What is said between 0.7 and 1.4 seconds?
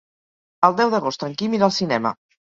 deu d'agost en